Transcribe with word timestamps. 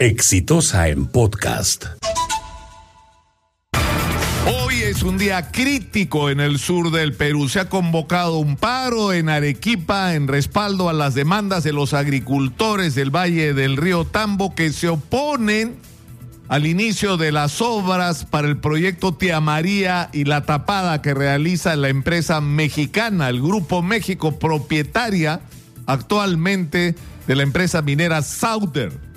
Exitosa 0.00 0.88
en 0.88 1.04
podcast. 1.04 1.84
Hoy 4.46 4.76
es 4.76 5.02
un 5.02 5.18
día 5.18 5.52
crítico 5.52 6.30
en 6.30 6.40
el 6.40 6.58
sur 6.58 6.90
del 6.90 7.12
Perú. 7.12 7.50
Se 7.50 7.60
ha 7.60 7.68
convocado 7.68 8.38
un 8.38 8.56
paro 8.56 9.12
en 9.12 9.28
Arequipa 9.28 10.14
en 10.14 10.26
respaldo 10.26 10.88
a 10.88 10.94
las 10.94 11.12
demandas 11.12 11.64
de 11.64 11.74
los 11.74 11.92
agricultores 11.92 12.94
del 12.94 13.14
Valle 13.14 13.52
del 13.52 13.76
Río 13.76 14.06
Tambo 14.06 14.54
que 14.54 14.72
se 14.72 14.88
oponen 14.88 15.76
al 16.48 16.66
inicio 16.66 17.18
de 17.18 17.30
las 17.30 17.60
obras 17.60 18.24
para 18.24 18.48
el 18.48 18.56
proyecto 18.56 19.12
Tía 19.12 19.40
María 19.40 20.08
y 20.14 20.24
la 20.24 20.46
tapada 20.46 21.02
que 21.02 21.12
realiza 21.12 21.76
la 21.76 21.90
empresa 21.90 22.40
mexicana, 22.40 23.28
el 23.28 23.42
Grupo 23.42 23.82
México, 23.82 24.38
propietaria 24.38 25.42
actualmente 25.84 26.94
de 27.26 27.36
la 27.36 27.42
empresa 27.42 27.82
minera 27.82 28.22
Sauter. 28.22 29.09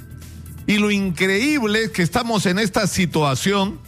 Y 0.65 0.77
lo 0.77 0.91
increíble 0.91 1.83
es 1.83 1.89
que 1.91 2.03
estamos 2.03 2.45
en 2.45 2.59
esta 2.59 2.87
situación 2.87 3.79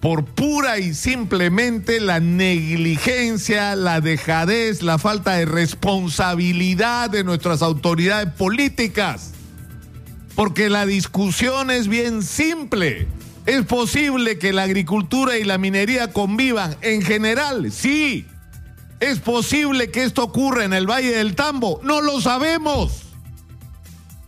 por 0.00 0.24
pura 0.24 0.78
y 0.78 0.94
simplemente 0.94 2.00
la 2.00 2.20
negligencia, 2.20 3.76
la 3.76 4.00
dejadez, 4.00 4.82
la 4.82 4.98
falta 4.98 5.34
de 5.34 5.44
responsabilidad 5.44 7.10
de 7.10 7.22
nuestras 7.22 7.62
autoridades 7.62 8.32
políticas. 8.32 9.32
Porque 10.34 10.70
la 10.70 10.86
discusión 10.86 11.70
es 11.70 11.88
bien 11.88 12.22
simple. 12.22 13.08
¿Es 13.44 13.64
posible 13.66 14.38
que 14.38 14.52
la 14.52 14.62
agricultura 14.62 15.36
y 15.36 15.44
la 15.44 15.58
minería 15.58 16.12
convivan 16.12 16.76
en 16.80 17.02
general? 17.02 17.70
Sí. 17.70 18.26
¿Es 19.00 19.18
posible 19.18 19.90
que 19.90 20.04
esto 20.04 20.22
ocurra 20.22 20.64
en 20.64 20.72
el 20.72 20.86
Valle 20.88 21.16
del 21.16 21.34
Tambo? 21.34 21.80
No 21.82 22.00
lo 22.00 22.20
sabemos. 22.20 23.09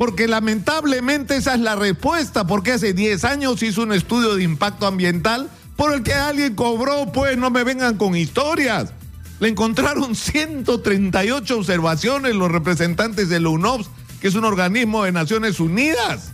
Porque 0.02 0.26
lamentablemente 0.26 1.36
esa 1.36 1.54
es 1.54 1.60
la 1.60 1.76
respuesta, 1.76 2.44
porque 2.44 2.72
hace 2.72 2.92
10 2.92 3.22
años 3.22 3.62
hizo 3.62 3.84
un 3.84 3.92
estudio 3.92 4.34
de 4.34 4.42
impacto 4.42 4.88
ambiental 4.88 5.48
por 5.76 5.94
el 5.94 6.02
que 6.02 6.12
alguien 6.12 6.56
cobró, 6.56 7.12
pues 7.12 7.38
no 7.38 7.50
me 7.50 7.62
vengan 7.62 7.96
con 7.96 8.16
historias. 8.16 8.92
Le 9.38 9.46
encontraron 9.46 10.16
138 10.16 11.56
observaciones 11.56 12.34
los 12.34 12.50
representantes 12.50 13.28
de 13.28 13.38
la 13.38 13.50
UNOPS, 13.50 13.90
que 14.20 14.26
es 14.26 14.34
un 14.34 14.44
organismo 14.44 15.04
de 15.04 15.12
Naciones 15.12 15.60
Unidas. 15.60 16.32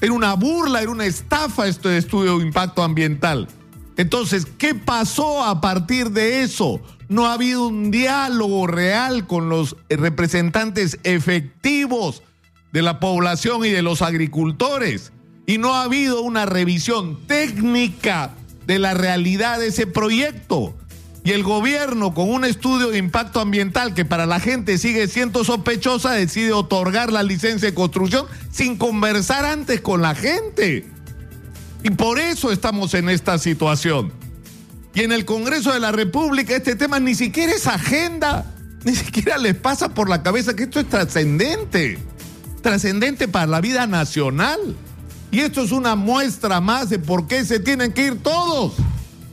Era 0.00 0.14
una 0.14 0.32
burla, 0.32 0.80
era 0.80 0.90
una 0.90 1.04
estafa 1.04 1.66
este 1.66 1.98
estudio 1.98 2.38
de 2.38 2.46
impacto 2.46 2.82
ambiental. 2.82 3.46
Entonces, 3.98 4.46
¿qué 4.56 4.74
pasó 4.74 5.44
a 5.44 5.60
partir 5.60 6.12
de 6.12 6.40
eso? 6.40 6.80
No 7.10 7.26
ha 7.26 7.34
habido 7.34 7.66
un 7.66 7.90
diálogo 7.90 8.66
real 8.66 9.26
con 9.26 9.50
los 9.50 9.76
representantes 9.90 10.98
efectivos 11.02 12.22
de 12.74 12.82
la 12.82 12.98
población 12.98 13.64
y 13.64 13.70
de 13.70 13.82
los 13.82 14.02
agricultores. 14.02 15.12
Y 15.46 15.58
no 15.58 15.74
ha 15.74 15.84
habido 15.84 16.22
una 16.22 16.44
revisión 16.44 17.24
técnica 17.28 18.32
de 18.66 18.80
la 18.80 18.94
realidad 18.94 19.60
de 19.60 19.68
ese 19.68 19.86
proyecto. 19.86 20.74
Y 21.22 21.30
el 21.30 21.44
gobierno, 21.44 22.14
con 22.14 22.28
un 22.28 22.44
estudio 22.44 22.90
de 22.90 22.98
impacto 22.98 23.38
ambiental 23.40 23.94
que 23.94 24.04
para 24.04 24.26
la 24.26 24.40
gente 24.40 24.76
sigue 24.76 25.06
siendo 25.06 25.44
sospechosa, 25.44 26.12
decide 26.12 26.52
otorgar 26.52 27.12
la 27.12 27.22
licencia 27.22 27.68
de 27.68 27.74
construcción 27.74 28.26
sin 28.50 28.76
conversar 28.76 29.44
antes 29.44 29.80
con 29.80 30.02
la 30.02 30.16
gente. 30.16 30.84
Y 31.84 31.90
por 31.90 32.18
eso 32.18 32.50
estamos 32.50 32.92
en 32.94 33.08
esta 33.08 33.38
situación. 33.38 34.12
Y 34.94 35.02
en 35.02 35.12
el 35.12 35.24
Congreso 35.24 35.72
de 35.72 35.78
la 35.78 35.92
República 35.92 36.56
este 36.56 36.74
tema 36.74 36.98
ni 36.98 37.14
siquiera 37.14 37.52
es 37.52 37.68
agenda, 37.68 38.52
ni 38.82 38.96
siquiera 38.96 39.38
les 39.38 39.54
pasa 39.54 39.94
por 39.94 40.08
la 40.08 40.24
cabeza 40.24 40.56
que 40.56 40.64
esto 40.64 40.80
es 40.80 40.88
trascendente 40.88 42.00
trascendente 42.64 43.28
para 43.28 43.46
la 43.46 43.60
vida 43.60 43.86
nacional. 43.86 44.58
Y 45.30 45.40
esto 45.40 45.62
es 45.62 45.70
una 45.70 45.96
muestra 45.96 46.60
más 46.62 46.88
de 46.88 46.98
por 46.98 47.28
qué 47.28 47.44
se 47.44 47.60
tienen 47.60 47.92
que 47.92 48.06
ir 48.06 48.22
todos. 48.22 48.72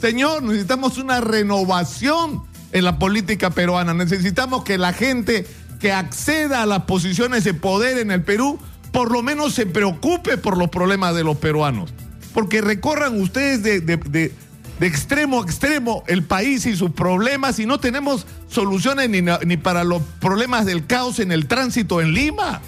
Señor, 0.01 0.43
necesitamos 0.43 0.97
una 0.97 1.21
renovación 1.21 2.43
en 2.73 2.83
la 2.83 2.99
política 2.99 3.49
peruana. 3.49 3.93
Necesitamos 3.93 4.65
que 4.65 4.77
la 4.77 4.91
gente 4.91 5.47
que 5.79 5.93
acceda 5.93 6.61
a 6.61 6.65
las 6.65 6.83
posiciones 6.83 7.45
de 7.45 7.53
poder 7.53 7.99
en 7.99 8.11
el 8.11 8.21
Perú 8.21 8.59
por 8.91 9.11
lo 9.11 9.23
menos 9.23 9.53
se 9.53 9.65
preocupe 9.65 10.37
por 10.37 10.57
los 10.57 10.69
problemas 10.69 11.15
de 11.15 11.23
los 11.23 11.37
peruanos. 11.37 11.93
Porque 12.33 12.59
recorran 12.59 13.21
ustedes 13.21 13.63
de, 13.63 14.33
extremo 14.81 15.41
a 15.41 15.45
extremo 15.45 16.03
el 16.07 16.23
país 16.23 16.65
y 16.65 16.75
sus 16.75 16.91
problemas 16.91 17.59
y 17.59 17.65
no 17.65 17.79
tenemos 17.79 18.25
soluciones 18.49 19.09
ni 19.09 19.57
para 19.57 19.85
los 19.85 20.01
problemas 20.19 20.65
del 20.65 20.85
caos 20.85 21.19
en 21.19 21.31
el 21.31 21.47
tránsito 21.47 22.01
en 22.01 22.13
Lima. 22.13 22.61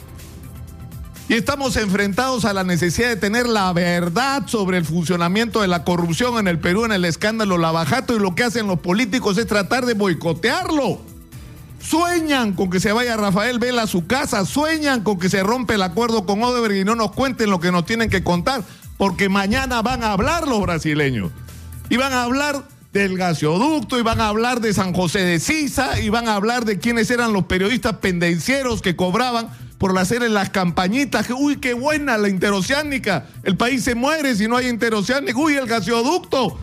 Y 1.33 1.38
estamos 1.38 1.77
enfrentados 1.77 2.45
a 2.45 2.53
la 2.53 2.63
necesidad 2.63 3.09
de 3.09 3.16
tener 3.16 3.47
la 3.47 3.73
verdad 3.73 4.44
sobre 4.45 4.77
el 4.77 4.85
funcionamiento 4.85 5.61
de 5.61 5.67
la 5.67 5.83
corrupción 5.83 6.38
en 6.38 6.47
el 6.47 6.59
Perú, 6.59 6.85
en 6.85 6.91
el 6.91 7.05
escándalo 7.05 7.57
Lavajato, 7.57 8.16
y 8.16 8.19
lo 8.19 8.35
que 8.35 8.44
hacen 8.44 8.67
los 8.67 8.81
políticos 8.81 9.39
es 9.39 9.47
tratar 9.47 9.88
de 9.88 9.95
boicotearlo. 9.95 11.01
Sueñan 11.81 12.53
con 12.53 12.69
que 12.69 12.79
se 12.79 12.91
vaya 12.91 13.17
Rafael 13.17 13.57
Vela 13.57 13.81
a 13.81 13.88
su 13.88 14.05
casa, 14.05 14.45
sueñan 14.45 15.01
con 15.01 15.17
que 15.17 15.27
se 15.27 15.41
rompe 15.41 15.73
el 15.73 15.81
acuerdo 15.81 16.27
con 16.27 16.44
Odebrecht 16.44 16.83
y 16.83 16.85
no 16.85 16.94
nos 16.94 17.13
cuenten 17.13 17.50
lo 17.50 17.59
que 17.59 17.71
nos 17.71 17.88
tienen 17.88 18.11
que 18.11 18.23
contar, 18.23 18.61
porque 19.00 19.27
mañana 19.27 19.81
van 19.81 20.03
a 20.03 20.11
hablar 20.11 20.47
los 20.47 20.61
brasileños. 20.61 21.31
Y 21.89 21.97
van 21.97 22.13
a 22.13 22.25
hablar 22.25 22.63
del 22.91 23.17
gasoducto, 23.17 23.97
y 23.97 24.03
van 24.03 24.21
a 24.21 24.27
hablar 24.27 24.61
de 24.61 24.71
San 24.71 24.94
José 24.94 25.21
de 25.21 25.39
Sisa, 25.39 26.00
y 26.00 26.09
van 26.09 26.27
a 26.27 26.35
hablar 26.35 26.63
de 26.63 26.77
quiénes 26.77 27.09
eran 27.09 27.33
los 27.33 27.45
periodistas 27.45 27.94
pendencieros 27.94 28.83
que 28.83 28.95
cobraban 28.95 29.50
por 29.83 29.99
hacer 29.99 30.23
en 30.23 30.33
las 30.33 30.49
campañitas. 30.49 31.29
Uy, 31.29 31.57
qué 31.57 31.73
buena 31.73 32.17
la 32.17 32.29
interoceánica. 32.29 33.25
El 33.44 33.57
país 33.57 33.83
se 33.83 33.95
muere 33.95 34.33
si 34.33 34.47
no 34.47 34.55
hay 34.55 34.69
interoceánica. 34.69 35.38
Uy, 35.38 35.55
el 35.55 35.67
gasoducto. 35.67 36.57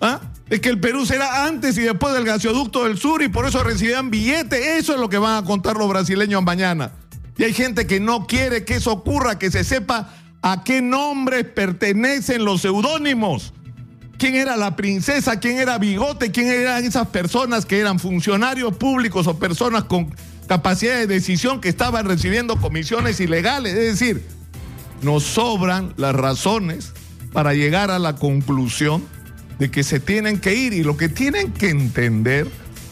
¿Ah? 0.00 0.22
Es 0.48 0.60
que 0.60 0.70
el 0.70 0.80
Perú 0.80 1.04
será 1.04 1.44
antes 1.44 1.76
y 1.76 1.82
después 1.82 2.14
del 2.14 2.24
gasoducto 2.24 2.84
del 2.84 2.96
sur 2.96 3.20
y 3.20 3.28
por 3.28 3.46
eso 3.46 3.62
recibían 3.62 4.10
billetes. 4.10 4.58
Eso 4.78 4.94
es 4.94 5.00
lo 5.00 5.10
que 5.10 5.18
van 5.18 5.44
a 5.44 5.46
contar 5.46 5.76
los 5.76 5.86
brasileños 5.86 6.42
mañana. 6.42 6.92
Y 7.36 7.44
hay 7.44 7.52
gente 7.52 7.86
que 7.86 8.00
no 8.00 8.26
quiere 8.26 8.64
que 8.64 8.76
eso 8.76 8.90
ocurra, 8.90 9.38
que 9.38 9.50
se 9.50 9.64
sepa 9.64 10.08
a 10.40 10.64
qué 10.64 10.80
nombres 10.80 11.44
pertenecen 11.44 12.42
los 12.42 12.62
seudónimos. 12.62 13.52
¿Quién 14.16 14.34
era 14.34 14.56
la 14.56 14.76
princesa? 14.76 15.38
¿Quién 15.38 15.58
era 15.58 15.76
Bigote? 15.76 16.30
¿Quién 16.30 16.46
eran 16.46 16.82
esas 16.82 17.08
personas 17.08 17.66
que 17.66 17.80
eran 17.80 17.98
funcionarios 17.98 18.74
públicos 18.78 19.26
o 19.26 19.38
personas 19.38 19.84
con 19.84 20.14
capacidad 20.46 20.94
de 20.94 21.06
decisión 21.06 21.60
que 21.60 21.68
estaban 21.68 22.06
recibiendo 22.06 22.56
comisiones 22.56 23.20
ilegales. 23.20 23.74
Es 23.74 23.98
decir, 23.98 24.22
nos 25.02 25.22
sobran 25.22 25.94
las 25.96 26.14
razones 26.14 26.92
para 27.32 27.54
llegar 27.54 27.90
a 27.90 27.98
la 27.98 28.16
conclusión 28.16 29.04
de 29.58 29.70
que 29.70 29.82
se 29.82 30.00
tienen 30.00 30.40
que 30.40 30.54
ir 30.54 30.72
y 30.72 30.82
lo 30.82 30.96
que 30.96 31.08
tienen 31.08 31.52
que 31.52 31.70
entender 31.70 32.48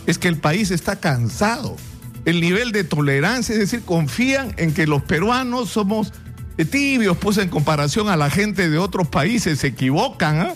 es 0.06 0.18
que 0.18 0.28
el 0.28 0.36
país 0.36 0.70
está 0.70 0.96
cansado. 0.96 1.76
El 2.24 2.40
nivel 2.40 2.72
de 2.72 2.84
tolerancia, 2.84 3.54
es 3.54 3.60
decir, 3.60 3.82
confían 3.82 4.54
en 4.56 4.74
que 4.74 4.86
los 4.86 5.02
peruanos 5.02 5.70
somos 5.70 6.12
tibios, 6.64 7.16
pues 7.16 7.38
en 7.38 7.48
comparación 7.48 8.08
a 8.08 8.16
la 8.16 8.30
gente 8.30 8.68
de 8.68 8.78
otros 8.78 9.08
países, 9.08 9.60
se 9.60 9.68
equivocan, 9.68 10.42
¿eh? 10.42 10.54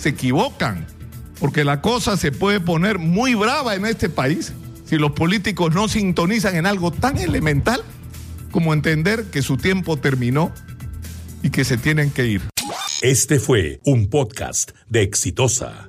se 0.00 0.10
equivocan, 0.10 0.86
porque 1.38 1.64
la 1.64 1.80
cosa 1.80 2.16
se 2.16 2.32
puede 2.32 2.60
poner 2.60 2.98
muy 2.98 3.34
brava 3.34 3.74
en 3.74 3.86
este 3.86 4.08
país 4.08 4.52
si 4.94 5.00
los 5.00 5.10
políticos 5.10 5.74
no 5.74 5.88
sintonizan 5.88 6.54
en 6.54 6.66
algo 6.66 6.92
tan 6.92 7.18
elemental 7.18 7.82
como 8.52 8.72
entender 8.72 9.24
que 9.24 9.42
su 9.42 9.56
tiempo 9.56 9.96
terminó 9.96 10.52
y 11.42 11.50
que 11.50 11.64
se 11.64 11.76
tienen 11.76 12.12
que 12.12 12.26
ir. 12.26 12.42
Este 13.02 13.40
fue 13.40 13.80
un 13.84 14.08
podcast 14.08 14.70
de 14.88 15.02
Exitosa. 15.02 15.88